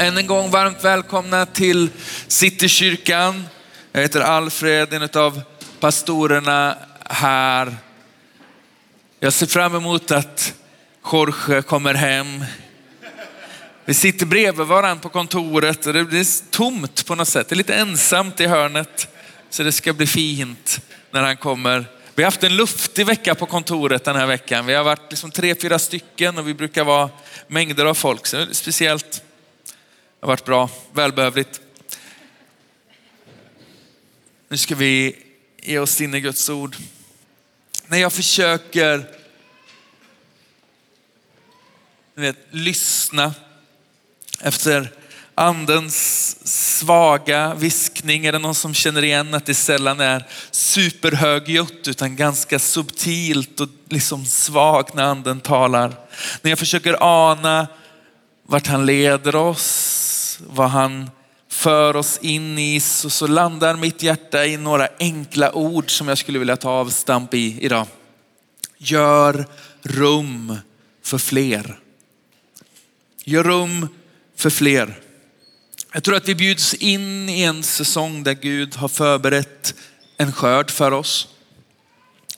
[0.00, 1.90] Än en gång varmt välkomna till
[2.28, 3.46] Citykyrkan.
[3.92, 5.42] Jag heter Alfred, en av
[5.80, 7.76] pastorerna här.
[9.18, 10.54] Jag ser fram emot att
[11.12, 12.44] Jorge kommer hem.
[13.84, 17.48] Vi sitter bredvid varandra på kontoret och det blir tomt på något sätt.
[17.48, 19.08] Det är lite ensamt i hörnet.
[19.50, 20.80] Så det ska bli fint
[21.10, 21.84] när han kommer.
[22.14, 24.66] Vi har haft en luftig vecka på kontoret den här veckan.
[24.66, 27.10] Vi har varit liksom tre, fyra stycken och vi brukar vara
[27.46, 28.26] mängder av folk.
[28.26, 29.22] Så det är speciellt.
[30.20, 31.60] Det har varit bra, välbehövligt.
[34.48, 35.16] Nu ska vi
[35.62, 36.76] ge oss in i Guds ord.
[37.86, 39.06] När jag försöker
[42.14, 43.34] vet, lyssna
[44.40, 44.92] efter
[45.34, 46.36] andens
[46.78, 48.26] svaga viskning.
[48.26, 53.68] Är det någon som känner igen att det sällan är superhögljutt utan ganska subtilt och
[53.88, 55.96] liksom svagt när anden talar.
[56.42, 57.66] När jag försöker ana
[58.42, 59.89] vart han leder oss,
[60.46, 61.10] vad han
[61.48, 66.18] för oss in i så, så landar mitt hjärta i några enkla ord som jag
[66.18, 67.86] skulle vilja ta avstamp i idag.
[68.78, 69.46] Gör
[69.82, 70.56] rum
[71.02, 71.78] för fler.
[73.24, 73.88] Gör rum
[74.36, 74.98] för fler.
[75.92, 79.74] Jag tror att vi bjuds in i en säsong där Gud har förberett
[80.16, 81.28] en skörd för oss.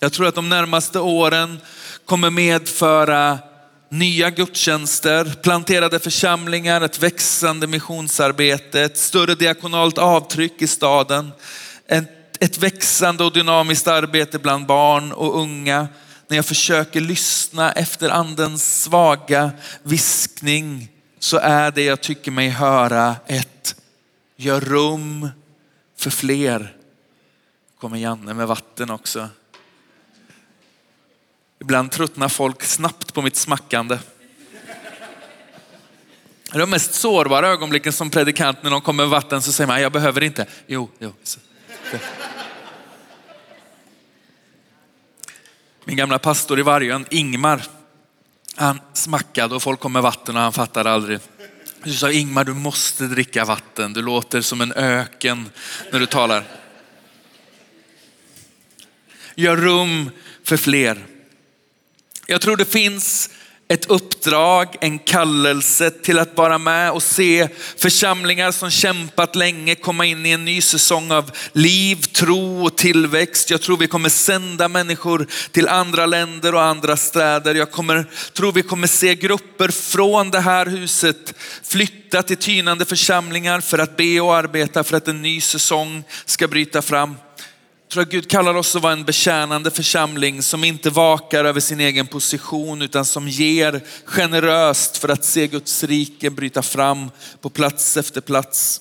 [0.01, 1.61] Jag tror att de närmaste åren
[2.05, 3.39] kommer medföra
[3.93, 11.33] nya gudstjänster, planterade församlingar, ett växande missionsarbete, ett större diakonalt avtryck i staden,
[12.41, 15.89] ett, växande och dynamiskt arbete bland barn och unga.
[16.29, 19.51] När jag försöker lyssna efter andens svaga
[19.83, 23.77] viskning så är det jag tycker mig höra ett
[24.37, 25.29] gör rum
[25.99, 26.77] för fler.
[27.81, 29.29] Kommer Janne med vatten också.
[31.63, 33.99] Ibland tröttnar folk snabbt på mitt smackande.
[36.45, 39.69] Det är de mest sårbara ögonblicken som predikant när någon kommer med vatten så säger
[39.69, 40.47] man, jag behöver inte.
[40.67, 41.13] Jo, jo.
[45.85, 47.63] Min gamla pastor i Vargön, Ingmar,
[48.57, 51.19] han smackade och folk kom med vatten och han fattade aldrig.
[51.85, 53.93] Du sa Ingmar, du måste dricka vatten.
[53.93, 55.51] Du låter som en öken
[55.93, 56.45] när du talar.
[59.35, 60.11] Gör rum
[60.45, 61.07] för fler.
[62.27, 63.31] Jag tror det finns
[63.73, 70.07] ett uppdrag, en kallelse till att vara med och se församlingar som kämpat länge komma
[70.07, 73.51] in i en ny säsong av liv, tro och tillväxt.
[73.51, 77.55] Jag tror vi kommer sända människor till andra länder och andra städer.
[77.55, 83.61] Jag kommer, tror vi kommer se grupper från det här huset flytta till tynande församlingar
[83.61, 87.17] för att be och arbeta för att en ny säsong ska bryta fram
[87.93, 91.81] tror att Gud kallar oss att vara en betjänande församling som inte vakar över sin
[91.81, 97.11] egen position utan som ger generöst för att se Guds rike bryta fram
[97.41, 98.81] på plats efter plats.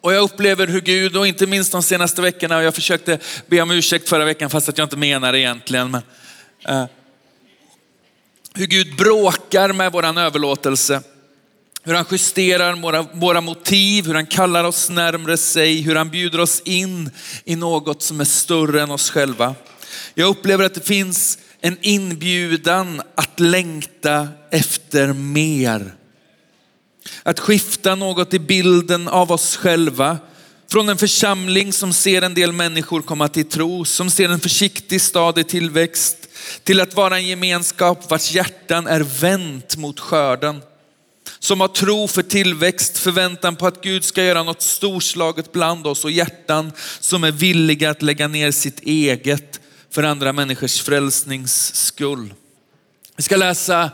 [0.00, 3.60] Och jag upplever hur Gud, och inte minst de senaste veckorna, och jag försökte be
[3.60, 5.90] om ursäkt förra veckan fast att jag inte menar det egentligen.
[5.90, 6.02] Men,
[6.68, 6.86] eh,
[8.54, 11.02] hur Gud bråkar med våran överlåtelse.
[11.86, 16.40] Hur han justerar våra, våra motiv, hur han kallar oss närmre sig, hur han bjuder
[16.40, 17.10] oss in
[17.44, 19.54] i något som är större än oss själva.
[20.14, 25.94] Jag upplever att det finns en inbjudan att längta efter mer.
[27.22, 30.18] Att skifta något i bilden av oss själva.
[30.70, 35.00] Från en församling som ser en del människor komma till tro, som ser en försiktig
[35.00, 36.16] stad i tillväxt,
[36.62, 40.62] till att vara en gemenskap vars hjärtan är vänt mot skörden
[41.44, 46.04] som har tro för tillväxt, förväntan på att Gud ska göra något storslaget bland oss
[46.04, 49.60] och hjärtan som är villiga att lägga ner sitt eget
[49.90, 52.34] för andra människors frälsnings skull.
[53.16, 53.90] Vi ska läsa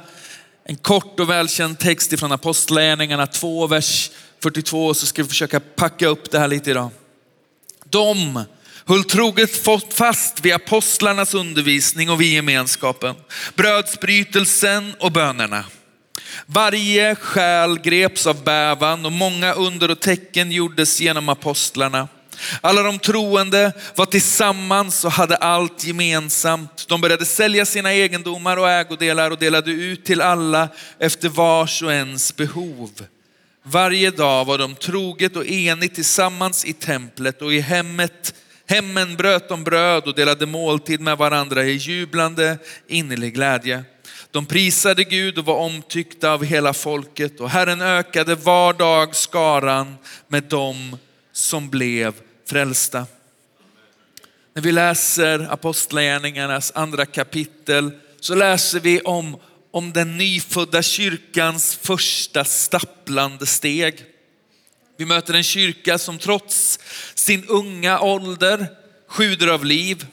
[0.65, 4.11] en kort och välkänd text ifrån Apostlagärningarna 2, vers
[4.43, 6.91] 42, så ska vi försöka packa upp det här lite idag.
[7.85, 8.45] De
[8.85, 13.15] höll troget fast vid apostlarnas undervisning och vid gemenskapen,
[13.55, 15.65] brödsbrytelsen och bönerna.
[16.47, 22.09] Varje själ greps av bävan och många under och tecken gjordes genom apostlarna.
[22.61, 26.89] Alla de troende var tillsammans och hade allt gemensamt.
[26.89, 30.69] De började sälja sina egendomar och ägodelar och delade ut till alla
[30.99, 32.91] efter vars och ens behov.
[33.63, 38.35] Varje dag var de troget och enigt tillsammans i templet och i hemmet.
[38.67, 43.85] Hemmen bröt de bröd och delade måltid med varandra i jublande innerlig glädje.
[44.31, 49.97] De prisade Gud och var omtyckta av hela folket och Herren ökade var dag skaran
[50.29, 50.97] med dem
[51.33, 52.15] som blev
[52.47, 53.07] frälsta.
[54.55, 57.91] När vi läser Apostlagärningarnas andra kapitel
[58.21, 59.37] så läser vi om
[59.71, 64.05] om den nyfödda kyrkans första stapplande steg.
[64.97, 66.79] Vi möter en kyrka som trots
[67.15, 68.67] sin unga ålder
[69.09, 70.07] sjuder av liv,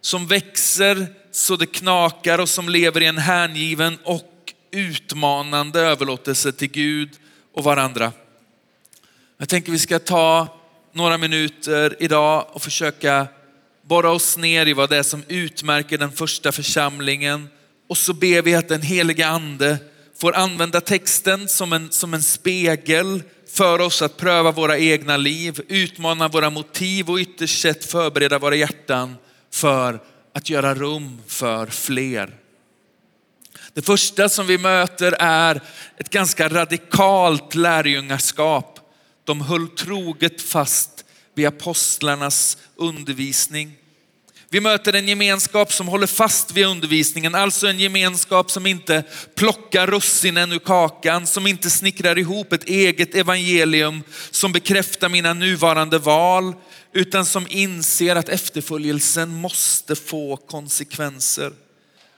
[0.00, 6.70] som växer så det knakar och som lever i en hängiven och utmanande överlåtelse till
[6.70, 7.10] Gud
[7.54, 8.12] och varandra.
[9.38, 10.58] Jag tänker vi ska ta
[10.92, 13.26] några minuter idag och försöka
[13.82, 17.48] borra oss ner i vad det är som utmärker den första församlingen.
[17.88, 19.78] Och så ber vi att den heliga ande
[20.20, 25.60] får använda texten som en, som en spegel för oss att pröva våra egna liv,
[25.68, 29.16] utmana våra motiv och ytterst sett förbereda våra hjärtan
[29.52, 30.00] för
[30.32, 32.36] att göra rum för fler.
[33.72, 35.60] Det första som vi möter är
[35.96, 38.80] ett ganska radikalt lärjungaskap.
[39.24, 41.04] De höll troget fast
[41.34, 43.76] vid apostlarnas undervisning.
[44.52, 49.02] Vi möter en gemenskap som håller fast vid undervisningen, alltså en gemenskap som inte
[49.34, 55.98] plockar russinen ur kakan, som inte snickrar ihop ett eget evangelium som bekräftar mina nuvarande
[55.98, 56.54] val,
[56.92, 61.52] utan som inser att efterföljelsen måste få konsekvenser.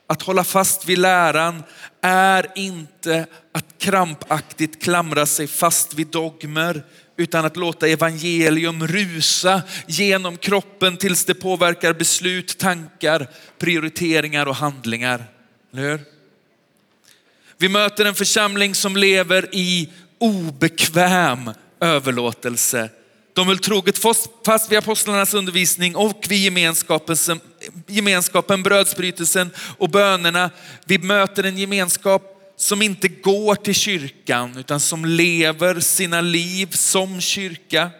[0.07, 1.63] Att hålla fast vid läran
[2.03, 6.85] är inte att krampaktigt klamra sig fast vid dogmer,
[7.17, 13.27] utan att låta evangelium rusa genom kroppen tills det påverkar beslut, tankar,
[13.59, 15.25] prioriteringar och handlingar.
[15.73, 16.01] Eller hur?
[17.59, 19.89] Vi möter en församling som lever i
[20.19, 21.51] obekväm
[21.81, 22.91] överlåtelse.
[23.35, 23.99] De höll troget
[24.45, 27.17] fast vid apostlarnas undervisning och vid gemenskapen,
[27.87, 30.51] gemenskapen, brödsbrytelsen och bönerna.
[30.85, 32.32] Vi möter en gemenskap
[32.63, 37.91] som inte går till kyrkan utan som lever sina liv som kyrka.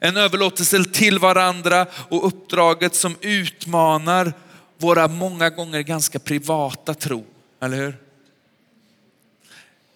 [0.00, 4.32] En överlåtelse till varandra och uppdraget som utmanar
[4.78, 7.24] våra många gånger ganska privata tro,
[7.60, 7.96] eller hur?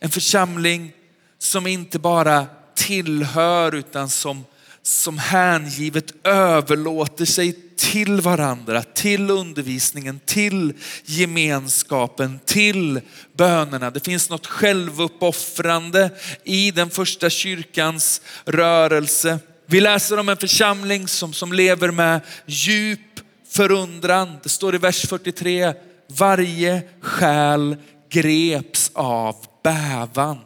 [0.01, 0.93] En församling
[1.39, 4.45] som inte bara tillhör utan som
[4.89, 10.73] som hängivet överlåter sig till varandra, till undervisningen, till
[11.05, 13.01] gemenskapen, till
[13.37, 13.91] bönerna.
[13.91, 16.11] Det finns något självuppoffrande
[16.45, 19.39] i den första kyrkans rörelse.
[19.67, 23.21] Vi läser om en församling som, som lever med djup
[23.51, 24.37] förundran.
[24.43, 25.73] Det står i vers 43,
[26.07, 27.77] varje själ
[28.11, 30.39] greps av bävan.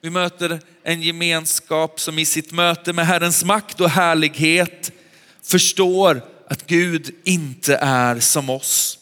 [0.00, 4.92] Vi möter en gemenskap som i sitt möte med Herrens makt och härlighet
[5.42, 8.98] förstår att Gud inte är som oss.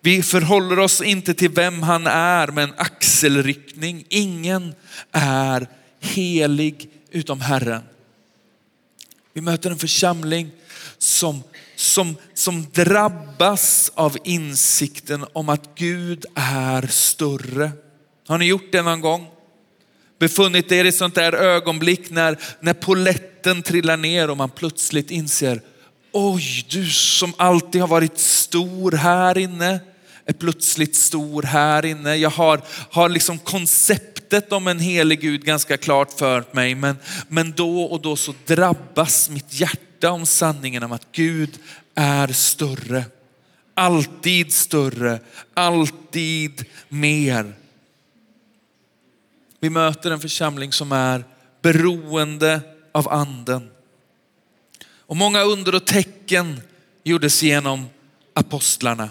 [0.00, 4.04] Vi förhåller oss inte till vem han är med en axelryckning.
[4.08, 4.74] Ingen
[5.12, 5.68] är
[6.00, 7.82] helig utom Herren.
[9.32, 10.50] Vi möter en församling
[10.98, 11.42] som,
[11.76, 17.70] som, som drabbas av insikten om att Gud är större.
[18.26, 19.35] Har ni gjort det någon gång?
[20.18, 25.10] Befunnit er i ett sånt där ögonblick när, när poletten trillar ner och man plötsligt
[25.10, 25.60] inser,
[26.12, 29.80] oj du som alltid har varit stor här inne,
[30.26, 32.16] är plötsligt stor här inne.
[32.16, 32.60] Jag har,
[32.90, 36.96] har liksom konceptet om en helig Gud ganska klart för mig, men,
[37.28, 41.50] men då och då så drabbas mitt hjärta om sanningen om att Gud
[41.94, 43.04] är större.
[43.74, 45.20] Alltid större,
[45.54, 47.52] alltid mer.
[49.66, 51.24] Vi möter en församling som är
[51.62, 52.60] beroende
[52.92, 53.70] av anden.
[55.06, 56.60] Och många under och tecken
[57.04, 57.86] gjordes genom
[58.34, 59.10] apostlarna.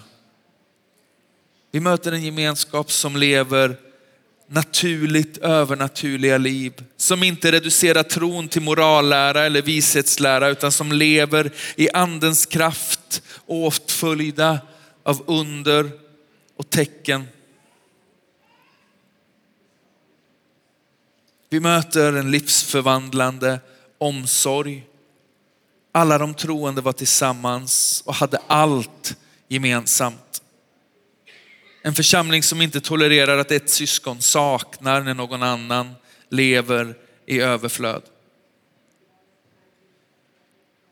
[1.71, 3.77] Vi möter en gemenskap som lever
[4.47, 6.83] naturligt övernaturliga liv.
[6.97, 14.59] Som inte reducerar tron till morallära eller vishetslära utan som lever i andens kraft åtföljda
[15.03, 15.91] av under
[16.57, 17.25] och tecken.
[21.55, 23.59] Vi möter en livsförvandlande
[23.97, 24.87] omsorg.
[25.91, 30.41] Alla de troende var tillsammans och hade allt gemensamt.
[31.81, 35.95] En församling som inte tolererar att ett syskon saknar när någon annan
[36.29, 36.95] lever
[37.25, 38.01] i överflöd.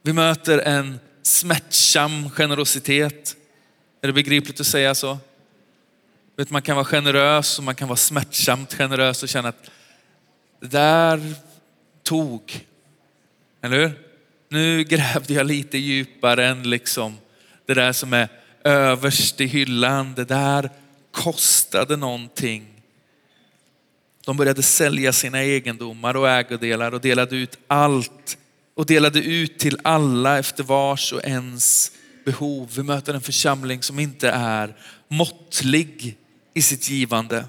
[0.01, 3.35] Vi möter en smärtsam generositet.
[4.01, 5.17] Är det begripligt att säga så?
[6.49, 9.69] Man kan vara generös och man kan vara smärtsamt generös och känna att
[10.63, 11.33] det där
[12.03, 12.65] tog.
[13.61, 13.91] Eller hur?
[14.49, 17.17] Nu grävde jag lite djupare än liksom
[17.65, 18.27] det där som är
[18.63, 20.13] överst i hyllan.
[20.15, 20.69] Det där
[21.11, 22.67] kostade någonting.
[24.25, 28.37] De började sälja sina egendomar och ägodelar och delade ut allt
[28.75, 31.91] och delade ut till alla efter vars och ens
[32.25, 32.69] behov.
[32.75, 34.75] Vi möter en församling som inte är
[35.07, 36.17] måttlig
[36.53, 37.45] i sitt givande.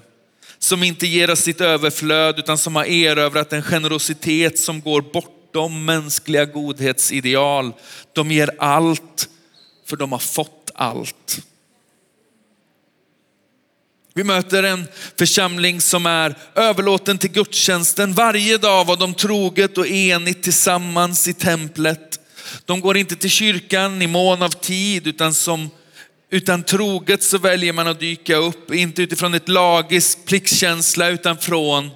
[0.59, 5.85] Som inte ger oss sitt överflöd utan som har erövrat en generositet som går bortom
[5.85, 7.73] mänskliga godhetsideal.
[8.13, 9.29] De ger allt
[9.85, 11.41] för de har fått allt.
[14.17, 18.13] Vi möter en församling som är överlåten till gudstjänsten.
[18.13, 22.19] Varje dag var de troget och enigt tillsammans i templet.
[22.65, 25.69] De går inte till kyrkan i mån av tid utan som
[26.29, 31.89] utan troget så väljer man att dyka upp, inte utifrån ett lagiskt pliktkänsla utan från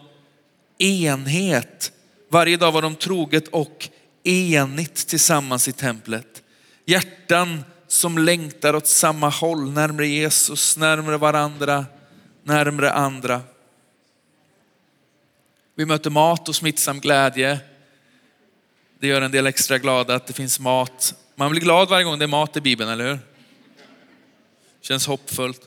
[0.78, 1.92] enhet.
[2.30, 3.90] Varje dag var de troget och
[4.24, 6.44] enigt tillsammans i templet.
[6.86, 11.86] Hjärtan som längtar åt samma håll, närmre Jesus, närmre varandra,
[12.44, 13.42] närmre andra.
[15.76, 17.60] Vi möter mat och smittsam glädje.
[19.00, 21.16] Det gör en del extra glada att det finns mat.
[21.36, 23.20] Man blir glad varje gång det är mat i Bibeln, eller hur?
[24.82, 25.62] Känns hoppfullt.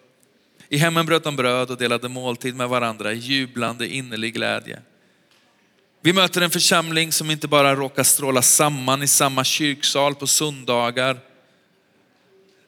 [0.69, 4.83] I hemmen bröt de bröd och delade måltid med varandra i jublande innerlig glädje.
[6.01, 11.19] Vi möter en församling som inte bara råkar stråla samman i samma kyrksal på söndagar.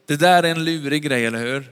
[0.07, 1.71] Det där är en lurig grej, eller hur?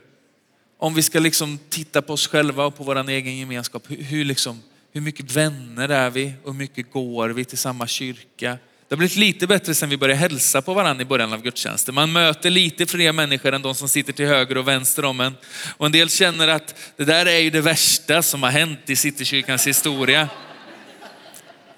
[0.79, 4.25] Om vi ska liksom titta på oss själva och på vår egen gemenskap, hur, hur,
[4.25, 4.63] liksom,
[4.93, 8.59] hur mycket vänner är vi och hur mycket går vi till samma kyrka?
[8.93, 11.95] Det har blivit lite bättre sen vi började hälsa på varandra i början av gudstjänsten.
[11.95, 15.37] Man möter lite fler människor än de som sitter till höger och vänster om en.
[15.77, 18.97] Och en del känner att det där är ju det värsta som har hänt i
[18.97, 20.29] Citykyrkans historia.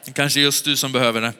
[0.04, 1.32] Det kanske är just du som behöver det.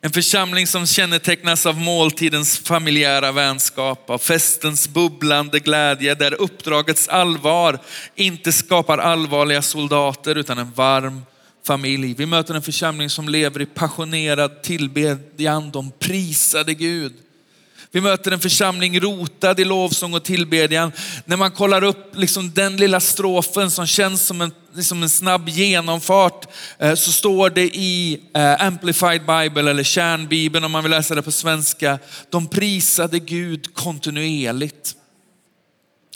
[0.00, 7.78] En församling som kännetecknas av måltidens familjära vänskap, av festens bubblande glädje, där uppdragets allvar
[8.14, 11.22] inte skapar allvarliga soldater utan en varm
[11.66, 12.14] familj.
[12.14, 15.70] Vi möter en församling som lever i passionerad tillbedjan.
[15.70, 17.12] De prisade Gud.
[17.94, 20.92] Vi möter en församling rotad i lovsång och tillbedjan.
[21.24, 25.48] När man kollar upp liksom den lilla strofen som känns som en, liksom en snabb
[25.48, 26.46] genomfart
[26.78, 31.22] eh, så står det i eh, Amplified Bible eller kärnbibeln om man vill läsa det
[31.22, 31.98] på svenska.
[32.30, 34.94] De prisade Gud kontinuerligt.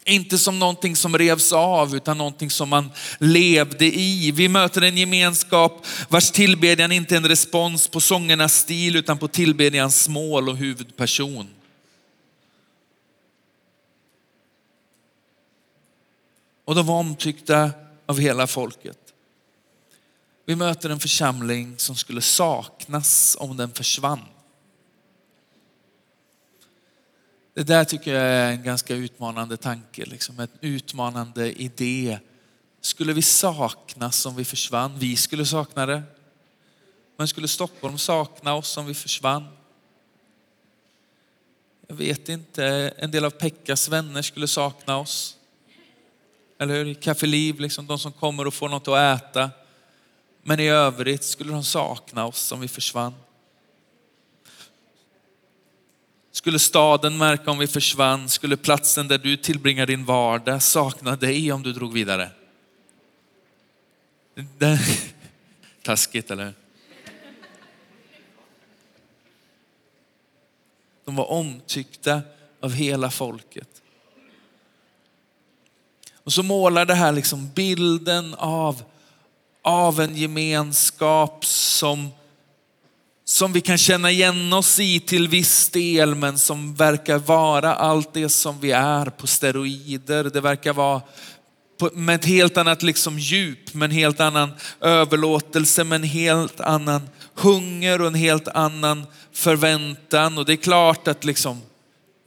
[0.08, 4.30] Inte som någonting som revs av utan någonting som man levde i.
[4.30, 9.28] Vi möter en gemenskap vars tillbedjan inte är en respons på sångernas stil utan på
[9.28, 11.48] tillbedjans mål och huvudperson.
[16.64, 17.70] Och de var omtyckta
[18.06, 18.98] av hela folket.
[20.46, 24.20] Vi möter en församling som skulle saknas om den försvann.
[27.56, 32.18] Det där tycker jag är en ganska utmanande tanke, liksom en utmanande idé.
[32.80, 34.98] Skulle vi saknas om vi försvann?
[34.98, 36.02] Vi skulle sakna det.
[37.16, 39.44] Men skulle Stockholm sakna oss om vi försvann?
[41.86, 42.64] Jag vet inte,
[42.96, 45.36] en del av Pekkas vänner skulle sakna oss.
[46.58, 46.94] Eller hur?
[46.94, 49.50] Café Liv, liksom de som kommer och får något att äta.
[50.42, 53.14] Men i övrigt skulle de sakna oss om vi försvann.
[56.36, 58.28] Skulle staden märka om vi försvann?
[58.28, 62.30] Skulle platsen där du tillbringar din vardag sakna dig om du drog vidare?
[64.58, 64.78] Det,
[65.82, 66.54] taskigt, eller
[71.04, 72.22] De var omtyckta
[72.60, 73.82] av hela folket.
[76.14, 78.82] Och så målar det här liksom bilden av,
[79.62, 82.10] av en gemenskap som
[83.28, 88.12] som vi kan känna igen oss i till viss del, men som verkar vara allt
[88.12, 90.24] det som vi är på steroider.
[90.24, 91.02] Det verkar vara
[91.92, 97.08] med ett helt annat liksom djup, med en helt annan överlåtelse, med en helt annan
[97.34, 100.38] hunger och en helt annan förväntan.
[100.38, 101.62] Och det är klart att liksom,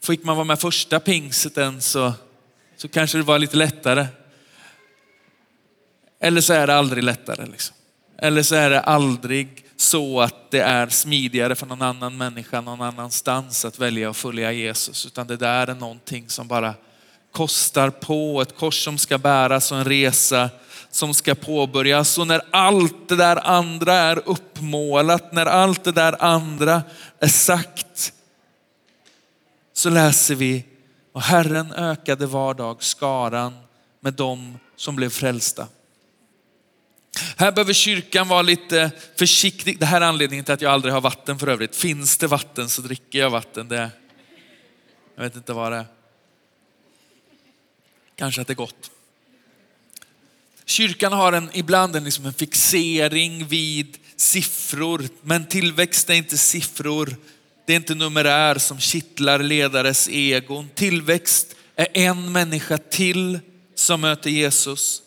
[0.04, 2.14] fick man vara med första pingsten så,
[2.78, 4.08] så kanske det var lite lättare.
[6.22, 7.46] Eller så är det aldrig lättare.
[7.46, 7.76] Liksom.
[8.22, 12.82] Eller så är det aldrig så att det är smidigare för någon annan människa någon
[12.82, 15.06] annanstans att välja att följa Jesus.
[15.06, 16.74] Utan det där är någonting som bara
[17.32, 20.50] kostar på, ett kors som ska bäras och en resa
[20.92, 22.18] som ska påbörjas.
[22.18, 26.84] Och när allt det där andra är uppmålat, när allt det där andra
[27.20, 28.14] är sagt,
[29.74, 30.66] så läser vi
[31.14, 33.54] och Herren ökade var dag skaran
[34.00, 35.68] med dem som blev frälsta.
[37.38, 39.80] Här behöver kyrkan vara lite försiktig.
[39.80, 41.76] Det här är anledningen till att jag aldrig har vatten för övrigt.
[41.76, 43.68] Finns det vatten så dricker jag vatten.
[43.68, 43.92] Det,
[45.16, 45.86] jag vet inte vad det är.
[48.16, 48.92] Kanske att det är gott.
[50.66, 57.16] Kyrkan har en, ibland en, liksom en fixering vid siffror, men tillväxt är inte siffror.
[57.66, 60.70] Det är inte numerär som kittlar ledares egon.
[60.76, 63.40] Tillväxt är en människa till
[63.76, 65.02] som möter Jesus.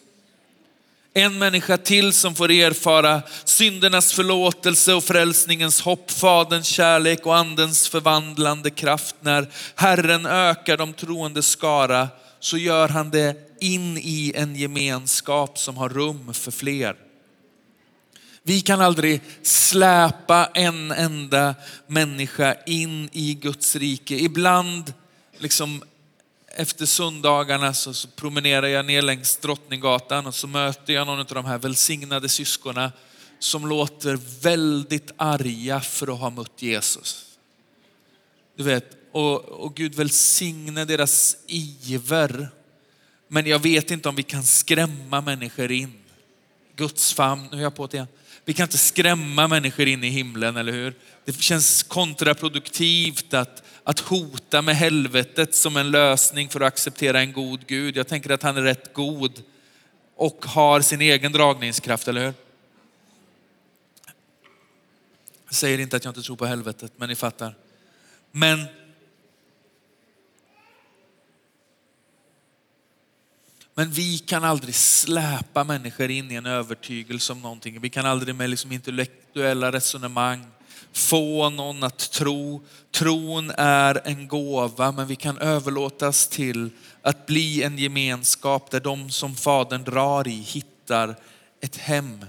[1.15, 7.89] En människa till som får erfara syndernas förlåtelse och frälsningens hopp, Faderns kärlek och andens
[7.89, 9.17] förvandlande kraft.
[9.21, 12.09] När Herren ökar de troende skara
[12.41, 16.97] så gör han det in i en gemenskap som har rum för fler.
[18.43, 21.55] Vi kan aldrig släpa en enda
[21.87, 24.15] människa in i Guds rike.
[24.15, 24.93] Ibland
[25.39, 25.83] liksom
[26.57, 31.27] efter söndagarna så, så promenerar jag ner längs Drottninggatan och så möter jag någon av
[31.27, 32.93] de här välsignade syskorna
[33.39, 37.25] som låter väldigt arga för att ha mött Jesus.
[38.57, 42.49] Du vet, och, och Gud välsigne deras iver.
[43.29, 46.02] Men jag vet inte om vi kan skrämma människor in.
[46.77, 48.09] Guds famn, nu är jag på det igen.
[48.45, 50.95] Vi kan inte skrämma människor in i himlen, eller hur?
[51.25, 57.33] Det känns kontraproduktivt att, att hota med helvetet som en lösning för att acceptera en
[57.33, 57.97] god Gud.
[57.97, 59.43] Jag tänker att han är rätt god
[60.17, 62.35] och har sin egen dragningskraft, eller hur?
[65.47, 67.55] Jag säger inte att jag inte tror på helvetet, men ni fattar.
[68.31, 68.67] Men
[73.75, 77.81] Men vi kan aldrig släpa människor in i en övertygelse om någonting.
[77.81, 80.47] Vi kan aldrig med liksom intellektuella resonemang
[80.93, 82.65] få någon att tro.
[82.91, 86.71] Tron är en gåva, men vi kan överlåtas till
[87.03, 91.17] att bli en gemenskap där de som Fadern drar i hittar
[91.61, 92.25] ett hem.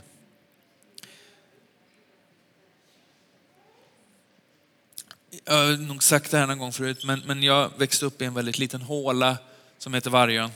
[5.46, 8.26] Jag har nog sagt det här någon gång förut, men, men jag växte upp i
[8.26, 9.38] en väldigt liten håla
[9.78, 10.50] som heter Vargön.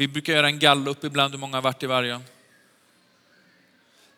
[0.00, 2.24] Vi brukar göra en gallup ibland hur många har varit i Vargön.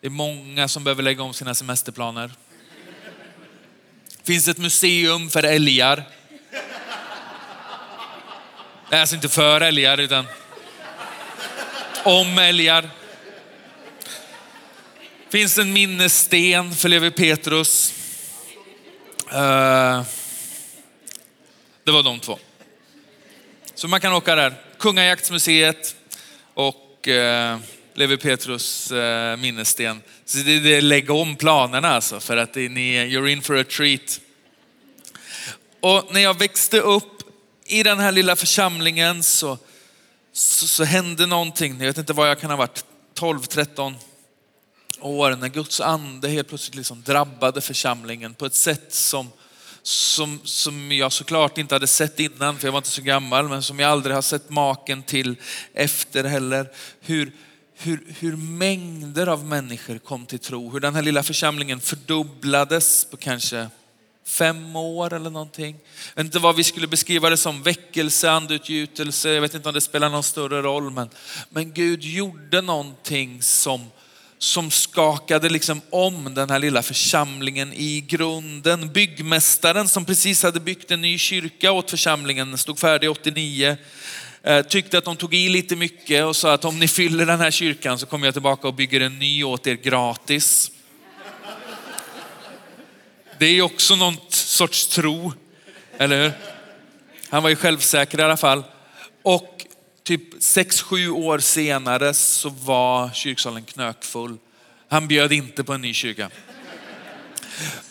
[0.01, 2.31] Det är många som behöver lägga om sina semesterplaner.
[4.19, 6.05] Det finns ett museum för älgar.
[8.91, 10.27] Det är alltså inte för älgar utan
[12.05, 12.83] om älgar.
[15.25, 17.95] Det finns en minnessten för Levi Petrus.
[19.33, 20.03] Eh,
[21.85, 22.39] det var de två.
[23.75, 24.70] Så man kan åka där.
[24.81, 25.97] Kungajaktsmuseet
[26.55, 27.59] och eh,
[27.95, 30.03] Levi Petrus eh, minnessten.
[30.25, 33.65] Så det är det lägga om planerna alltså för att ni, you're in for a
[33.65, 34.21] treat.
[35.81, 37.23] Och när jag växte upp
[37.65, 39.59] i den här lilla församlingen så,
[40.33, 41.79] så, så hände någonting.
[41.79, 43.95] Jag vet inte vad jag kan ha varit, 12-13
[45.01, 49.31] år när Guds ande helt plötsligt liksom drabbade församlingen på ett sätt som
[49.83, 53.63] som, som jag såklart inte hade sett innan, för jag var inte så gammal, men
[53.63, 55.37] som jag aldrig har sett maken till
[55.75, 56.71] efter heller.
[57.01, 57.33] Hur,
[57.75, 63.17] hur, hur mängder av människor kom till tro, hur den här lilla församlingen fördubblades på
[63.17, 63.69] kanske
[64.27, 65.77] fem år eller någonting.
[66.15, 69.75] Jag vet inte vad vi skulle beskriva det som, väckelse, andeutgjutelse, jag vet inte om
[69.75, 71.11] det spelar någon större roll, men,
[71.51, 73.87] men Gud gjorde någonting som
[74.43, 78.93] som skakade liksom om den här lilla församlingen i grunden.
[78.93, 83.77] Byggmästaren som precis hade byggt en ny kyrka åt församlingen, stod färdig 89,
[84.43, 87.41] eh, tyckte att de tog i lite mycket och sa att om ni fyller den
[87.41, 90.71] här kyrkan så kommer jag tillbaka och bygger en ny åt er gratis.
[93.39, 95.33] Det är också någon sorts tro,
[95.99, 96.33] eller hur?
[97.29, 98.65] Han var ju självsäker i alla fall.
[99.23, 99.60] Och
[100.11, 104.37] typ sex sju år senare så var kyrksalen knökfull.
[104.89, 106.31] Han bjöd inte på en ny kyrka.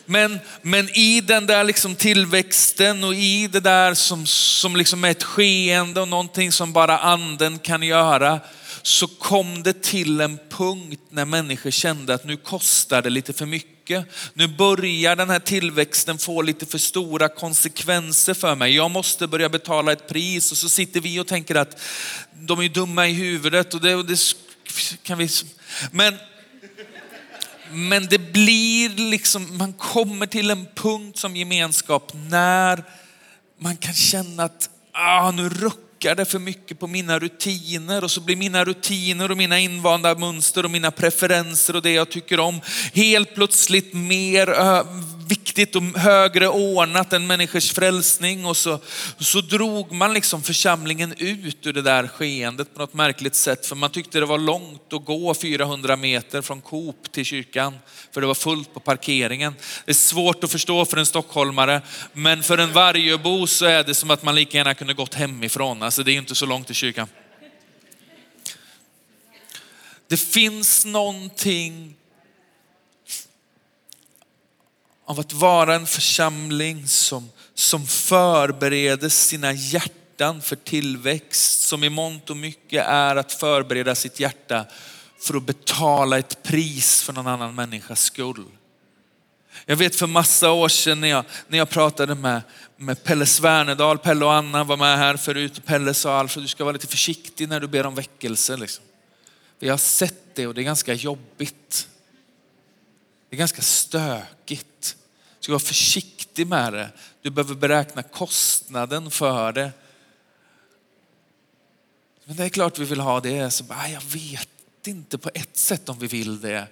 [0.05, 5.11] Men, men i den där liksom tillväxten och i det där som, som liksom är
[5.11, 8.39] ett skeende och någonting som bara anden kan göra
[8.81, 13.45] så kom det till en punkt när människor kände att nu kostar det lite för
[13.45, 13.78] mycket.
[14.33, 18.75] Nu börjar den här tillväxten få lite för stora konsekvenser för mig.
[18.75, 21.81] Jag måste börja betala ett pris och så sitter vi och tänker att
[22.33, 24.19] de är dumma i huvudet och det, och det
[25.03, 25.29] kan vi...
[25.91, 26.17] Men,
[27.71, 32.83] men det blir liksom, man kommer till en punkt som gemenskap när
[33.59, 38.11] man kan känna att ah, nu ruckar ruckar det för mycket på mina rutiner och
[38.11, 42.39] så blir mina rutiner och mina invanda mönster och mina preferenser och det jag tycker
[42.39, 42.61] om
[42.93, 44.47] helt plötsligt mer
[45.29, 48.45] viktigt och högre ordnat än människors frälsning.
[48.45, 48.79] Och så,
[49.19, 53.65] så drog man liksom församlingen ut ur det där skeendet på något märkligt sätt.
[53.65, 57.79] För man tyckte det var långt att gå 400 meter från Coop till kyrkan.
[58.11, 59.55] För det var fullt på parkeringen.
[59.85, 61.81] Det är svårt att förstå för en stockholmare,
[62.13, 65.83] men för en Vargöbo så är det som att man lika gärna kunde gått hemifrån.
[65.83, 67.07] Alltså det är inte så långt till kyrkan.
[70.07, 71.95] Det finns någonting
[75.09, 82.29] av att vara en församling som, som förbereder sina hjärtan för tillväxt som i mångt
[82.29, 84.65] och mycket är att förbereda sitt hjärta
[85.21, 88.45] för att betala ett pris för någon annan människas skull.
[89.65, 92.41] Jag vet för massa år sedan när jag, när jag pratade med,
[92.77, 96.47] med Pelle Svernedal, Pelle och Anna var med här förut och Pelle sa Alfred du
[96.47, 98.57] ska vara lite försiktig när du ber om väckelse.
[98.57, 98.83] Liksom.
[99.59, 101.87] Jag har sett det och det är ganska jobbigt.
[103.29, 104.68] Det är ganska stökigt.
[105.39, 106.89] Du ska vara försiktig med det.
[107.21, 109.71] Du behöver beräkna kostnaden för det.
[112.25, 113.51] Men det är klart vi vill ha det.
[113.51, 116.67] Så bara, jag vet inte på ett sätt om vi vill det.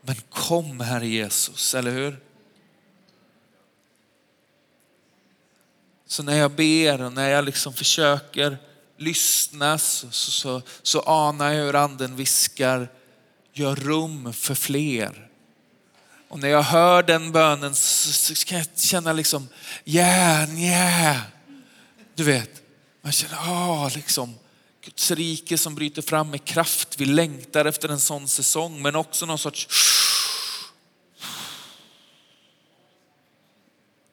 [0.00, 2.20] Men kom Herre Jesus, eller hur?
[6.06, 8.56] Så när jag ber och när jag liksom försöker
[8.96, 12.88] lyssna så, så, så anar jag hur anden viskar,
[13.52, 15.30] gör rum för fler.
[16.28, 19.48] Och när jag hör den bönen så kan jag känna liksom,
[19.84, 21.20] yeah, yeah.
[22.14, 22.62] Du vet,
[23.02, 24.34] man känner, ah, liksom,
[24.84, 27.00] Guds rike som bryter fram med kraft.
[27.00, 29.68] Vi längtar efter en sån säsong, men också någon sorts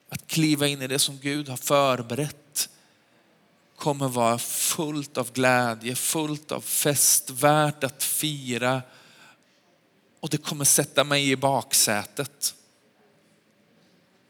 [0.08, 2.68] att kliva in i det som Gud har förberett
[3.76, 8.82] kommer vara fullt av glädje, fullt av fest, värt att fira.
[10.22, 12.54] Och det kommer sätta mig i baksätet.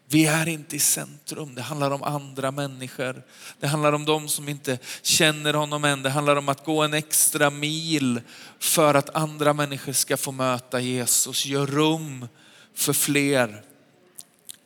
[0.07, 1.55] Vi är inte i centrum.
[1.55, 3.23] Det handlar om andra människor.
[3.61, 6.03] Det handlar om de som inte känner honom än.
[6.03, 8.21] Det handlar om att gå en extra mil
[8.59, 11.47] för att andra människor ska få möta Jesus.
[11.47, 12.29] Gör rum
[12.75, 13.63] för fler.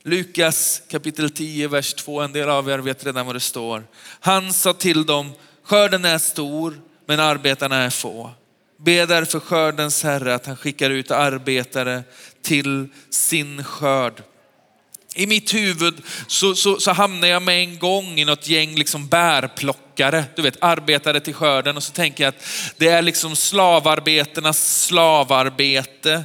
[0.02, 2.20] Lukas kapitel 10, vers 2.
[2.20, 3.84] En del av er vet redan vad det står.
[4.20, 8.30] Han sa till dem, skörden är stor men arbetarna är få.
[8.78, 12.02] Be därför skördens Herre att han skickar ut arbetare
[12.42, 14.22] till sin skörd.
[15.14, 19.08] I mitt huvud så, så, så hamnar jag med en gång i något gäng liksom
[19.08, 24.82] bärplockare, du vet arbetare till skörden och så tänker jag att det är liksom slavarbetarnas
[24.84, 26.24] slavarbete.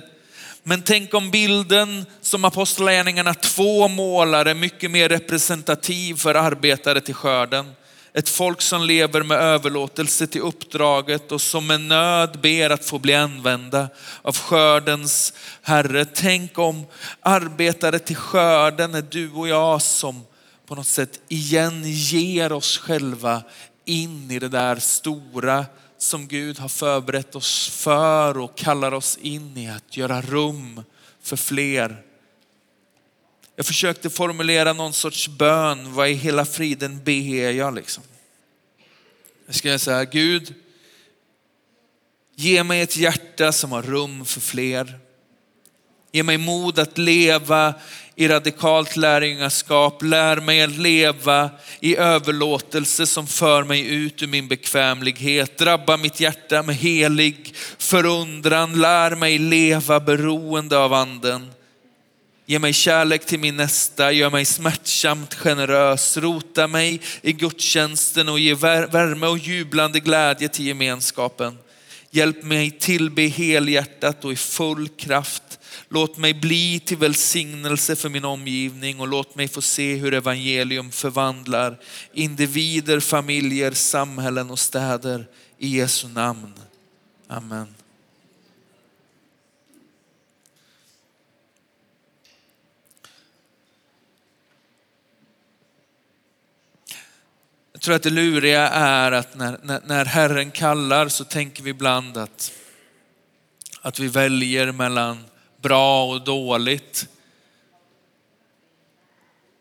[0.64, 7.16] Men tänk om bilden som Apostlagärningarna 2 målar är mycket mer representativ för arbetare till
[7.16, 7.72] skörden.
[8.14, 13.00] Ett folk som lever med överlåtelse till uppdraget och som med nöd ber att få
[13.00, 13.90] bli använda
[14.22, 16.06] av skördens Herre.
[16.06, 16.86] Tänk om
[17.22, 20.24] arbetare till skörden är du och jag som
[20.66, 23.44] på något sätt igen ger oss själva
[23.86, 25.66] in i det där stora
[25.98, 30.84] som Gud har förberett oss för och kallar oss in i att göra rum
[31.24, 32.11] för fler.
[33.62, 35.94] Jag försökte formulera någon sorts bön.
[35.94, 38.04] Vad i hela friden ber jag liksom?
[39.46, 40.54] Jag ska säga Gud,
[42.36, 45.00] ge mig ett hjärta som har rum för fler.
[46.12, 47.74] Ge mig mod att leva
[48.16, 50.04] i radikalt lärjungaskap.
[50.04, 55.58] Lär mig att leva i överlåtelse som för mig ut ur min bekvämlighet.
[55.58, 58.82] Drabba mitt hjärta med helig förundran.
[58.82, 61.52] Lär mig leva beroende av anden.
[62.52, 66.18] Ge mig kärlek till min nästa, gör mig smärtsamt generös.
[66.18, 71.58] Rota mig i gudstjänsten och ge värme och jublande glädje till gemenskapen.
[72.10, 75.60] Hjälp mig tillbe helhjärtat och i full kraft
[75.90, 80.92] Låt mig bli till välsignelse för min omgivning och låt mig få se hur evangelium
[80.92, 81.80] förvandlar
[82.14, 85.28] individer, familjer, samhällen och städer.
[85.58, 86.54] I Jesu namn.
[87.28, 87.81] Amen.
[97.82, 101.70] Jag tror att det luriga är att när, när, när Herren kallar så tänker vi
[101.70, 102.52] ibland att,
[103.82, 105.26] att vi väljer mellan
[105.62, 107.08] bra och dåligt.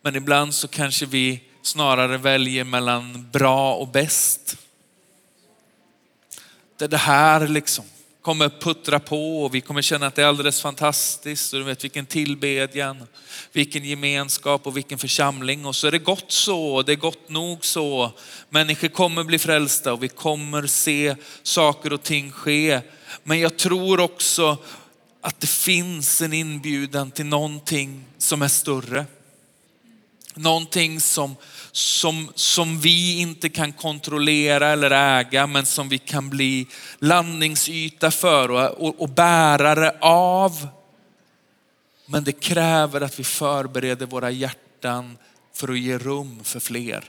[0.02, 4.56] Men ibland så kanske vi snarare väljer mellan bra och bäst.
[6.76, 7.84] Det, är det här liksom
[8.22, 11.52] kommer puttra på och vi kommer känna att det är alldeles fantastiskt.
[11.52, 13.06] Och du vet vilken tillbedjan,
[13.52, 15.66] vilken gemenskap och vilken församling.
[15.66, 18.12] Och så är det gott så, det är gott nog så.
[18.48, 22.80] Människor kommer bli frälsta och vi kommer se saker och ting ske.
[23.22, 24.58] Men jag tror också
[25.20, 29.06] att det finns en inbjudan till någonting som är större.
[30.34, 31.36] Någonting som,
[31.72, 36.66] som, som vi inte kan kontrollera eller äga, men som vi kan bli
[36.98, 40.68] landningsyta för och, och, och bärare av.
[42.06, 45.16] Men det kräver att vi förbereder våra hjärtan
[45.54, 47.04] för att ge rum för fler.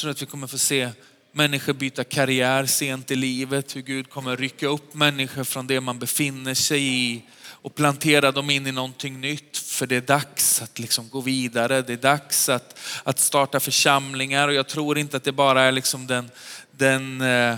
[0.00, 0.90] Tror att vi kommer få se
[1.32, 5.98] människor byta karriär sent i livet, hur Gud kommer rycka upp människor från det man
[5.98, 7.22] befinner sig i
[7.62, 9.56] och plantera dem in i någonting nytt.
[9.56, 11.82] För det är dags att liksom gå vidare.
[11.82, 15.72] Det är dags att, att starta församlingar och jag tror inte att det bara är
[15.72, 16.30] liksom den,
[16.70, 17.56] den eh,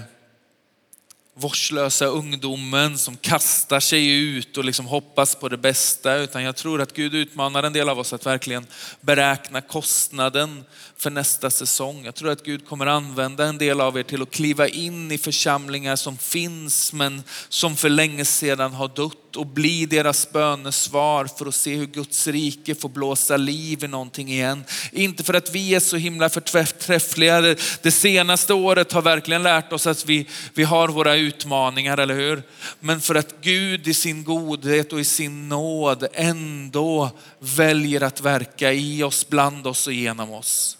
[1.35, 6.15] vårdslösa ungdomen som kastar sig ut och liksom hoppas på det bästa.
[6.17, 8.67] Utan jag tror att Gud utmanar en del av oss att verkligen
[9.01, 10.65] beräkna kostnaden
[10.97, 12.05] för nästa säsong.
[12.05, 15.19] Jag tror att Gud kommer använda en del av er till att kliva in i
[15.19, 21.47] församlingar som finns men som för länge sedan har dött och bli deras bönesvar för
[21.47, 24.65] att se hur Guds rike får blåsa liv i någonting igen.
[24.93, 27.41] Inte för att vi är så himla förträffliga.
[27.83, 32.43] Det senaste året har verkligen lärt oss att vi, vi har våra utmaningar, eller hur?
[32.81, 38.73] Men för att Gud i sin godhet och i sin nåd ändå väljer att verka
[38.73, 40.79] i oss, bland oss och genom oss.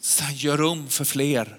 [0.00, 1.58] Så gör rum för fler.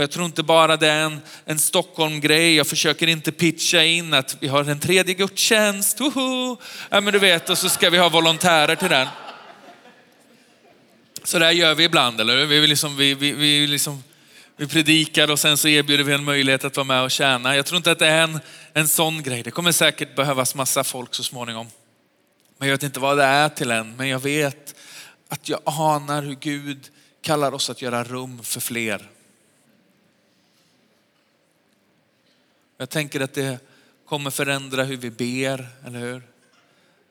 [0.00, 2.54] Och jag tror inte bara det är en, en Stockholm-grej.
[2.54, 5.98] Jag försöker inte pitcha in att vi har en tredje gudstjänst.
[6.90, 9.08] Ja, men du vet, och så ska vi ha volontärer till den.
[11.24, 12.46] Så där gör vi ibland, eller hur?
[12.46, 14.02] Vi, liksom, vi, vi, vi, liksom,
[14.56, 17.56] vi predikar och sen så erbjuder vi en möjlighet att vara med och tjäna.
[17.56, 18.40] Jag tror inte att det är en,
[18.72, 19.42] en sån grej.
[19.42, 21.66] Det kommer säkert behövas massa folk så småningom.
[22.58, 23.96] Men jag vet inte vad det är till än.
[23.96, 24.74] Men jag vet
[25.28, 26.88] att jag anar hur Gud
[27.22, 29.08] kallar oss att göra rum för fler.
[32.80, 33.58] Jag tänker att det
[34.08, 36.22] kommer förändra hur vi ber, eller hur?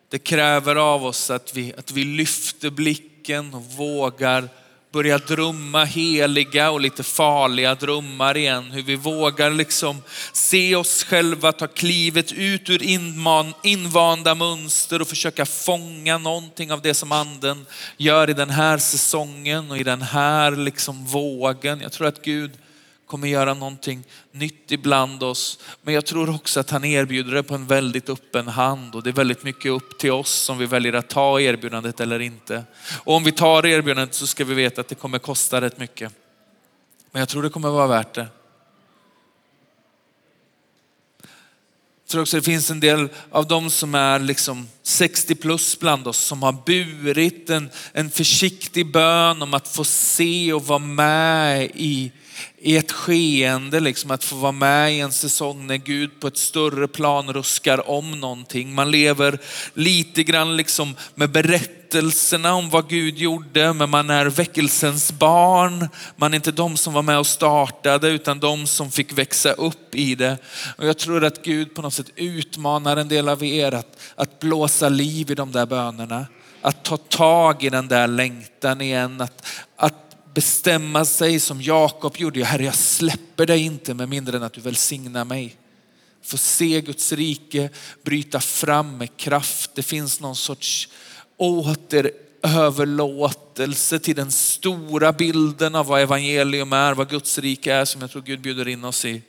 [0.10, 4.50] Det kräver av oss att vi, att vi lyfter blicken och vågar
[4.92, 8.72] börja drömma heliga och lite farliga drömmar igen.
[8.72, 10.02] Hur vi vågar liksom
[10.34, 16.82] se oss själva ta klivet ut ur inman, invanda mönster och försöka fånga någonting av
[16.82, 17.66] det som anden
[17.98, 21.82] gör i den här säsongen och i den här liksom vågen.
[21.82, 22.52] Jag tror att Gud
[23.10, 25.60] kommer göra någonting nytt ibland oss.
[25.82, 29.10] Men jag tror också att han erbjuder det på en väldigt öppen hand och det
[29.10, 32.64] är väldigt mycket upp till oss om vi väljer att ta erbjudandet eller inte.
[33.04, 36.14] Och om vi tar erbjudandet så ska vi veta att det kommer kosta rätt mycket.
[37.12, 38.28] Men jag tror det kommer vara värt det.
[42.04, 46.08] Jag tror också det finns en del av dem som är liksom 60 plus bland
[46.08, 51.72] oss som har burit en, en försiktig bön om att få se och vara med
[51.76, 52.12] i
[52.62, 56.38] i ett skeende, liksom att få vara med i en säsong när Gud på ett
[56.38, 58.74] större plan ruskar om någonting.
[58.74, 59.40] Man lever
[59.74, 65.88] lite grann liksom med berättelserna om vad Gud gjorde, men man är väckelsens barn.
[66.16, 69.96] Man är inte de som var med och startade, utan de som fick växa upp
[69.96, 70.38] i det.
[70.78, 74.40] Och jag tror att Gud på något sätt utmanar en del av er att, att
[74.40, 76.28] blåsa liv i de där bönerna.
[76.62, 82.44] Att ta tag i den där längtan igen, att, att bestämma sig som Jakob gjorde.
[82.44, 85.56] Herre, jag släpper dig inte med mindre än att du välsignar mig.
[86.22, 87.70] Få se Guds rike
[88.04, 89.72] bryta fram med kraft.
[89.76, 90.90] Det finns någon sorts
[91.38, 98.12] återöverlåtelse till den stora bilden av vad evangelium är, vad Guds rike är som jag
[98.12, 99.22] tror Gud bjuder in oss i.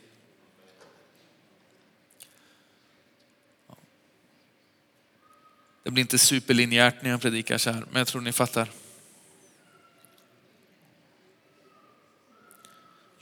[5.83, 8.69] Det blir inte superlinjärt när jag predikar så här, men jag tror ni fattar.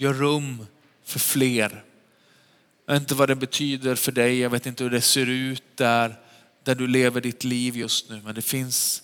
[0.01, 0.65] Gör rum
[1.03, 1.83] för fler.
[2.85, 5.63] Jag vet inte vad det betyder för dig, jag vet inte hur det ser ut
[5.75, 6.15] där,
[6.63, 8.21] där du lever ditt liv just nu.
[8.25, 9.03] Men det finns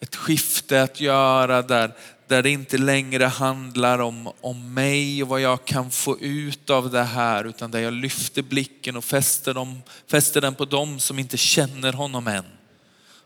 [0.00, 1.92] ett skifte att göra där,
[2.26, 6.90] där det inte längre handlar om, om mig och vad jag kan få ut av
[6.90, 11.18] det här, utan där jag lyfter blicken och fäster, dem, fäster den på dem som
[11.18, 12.44] inte känner honom än.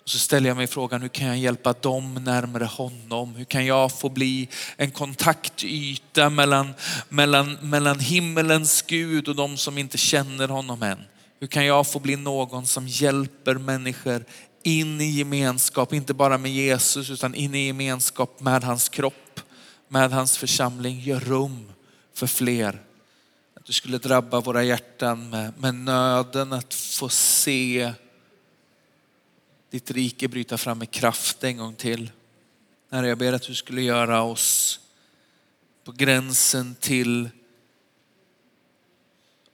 [0.04, 3.34] Och så ställer jag mig frågan, hur kan jag hjälpa dem närmare honom?
[3.34, 6.74] Hur kan jag få bli en kontaktyta mellan,
[7.08, 10.98] mellan, mellan himmelens Gud och de som inte känner honom än?
[11.40, 14.24] Hur kan jag få bli någon som hjälper människor
[14.62, 19.40] in i gemenskap, inte bara med Jesus utan in i gemenskap med hans kropp,
[19.88, 21.00] med hans församling.
[21.00, 21.72] Gör rum
[22.14, 22.82] för fler.
[23.56, 27.92] Att du skulle drabba våra hjärtan med, med nöden att få se
[29.74, 32.10] ditt rike bryta fram med kraft en gång till.
[32.90, 34.80] Herre, jag ber att du skulle göra oss
[35.84, 37.28] på gränsen till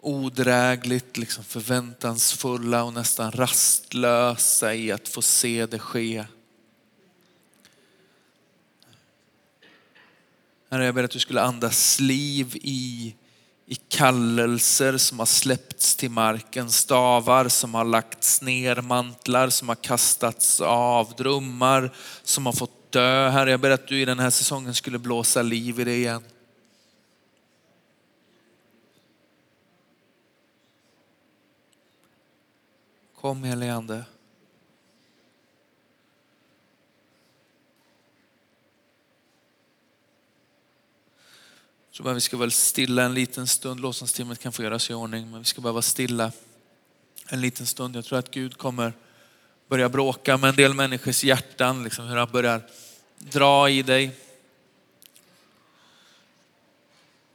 [0.01, 6.25] odrägligt, liksom förväntansfulla och nästan rastlösa i att få se det ske.
[10.71, 13.15] Herre, jag ber att du skulle andas liv i
[13.71, 19.75] i kallelser som har släppts till marken, stavar som har lagts ner, mantlar som har
[19.75, 23.29] kastats av, drömmar som har fått dö.
[23.29, 26.23] Herre, jag ber att du i den här säsongen skulle blåsa liv i det igen.
[33.21, 34.05] Kom helige Ande.
[42.01, 43.81] Tror bara vi ska vara stilla en liten stund.
[43.81, 46.33] Lovsångstimmet kan få göra sig i ordning, men vi ska bara vara stilla
[47.29, 47.97] en liten stund.
[47.97, 48.93] Jag tror att Gud kommer
[49.69, 52.63] börja bråka med en del människors hjärtan, liksom hur han börjar
[53.19, 54.11] dra i dig.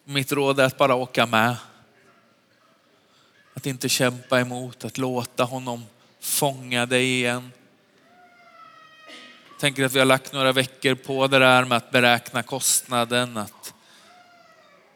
[0.04, 1.56] Mitt råd är att bara åka med.
[3.54, 5.86] Att inte kämpa emot, att låta honom
[6.19, 7.51] fånga dig igen.
[9.51, 13.38] Jag tänker att vi har lagt några veckor på det där med att beräkna kostnaden,
[13.38, 13.75] att,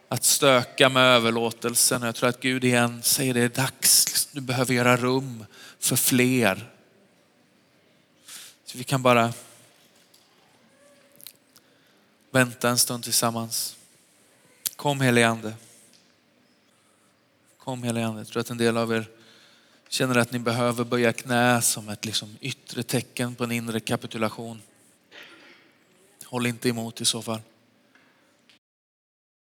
[0.10, 2.02] att stöka med överlåtelsen.
[2.02, 5.46] Jag tror att Gud igen säger det är dags, du behöver göra rum
[5.80, 6.70] för fler.
[8.66, 9.34] Så vi kan bara
[12.32, 13.78] vänta en stund tillsammans.
[14.76, 15.54] Kom helige Ande.
[17.58, 18.20] Kom helige Ande.
[18.20, 19.10] Jag tror att en del av er
[19.90, 24.62] känner att ni behöver böja knä som ett liksom yttre tecken på en inre kapitulation.
[26.26, 27.42] Håll inte emot i så fall.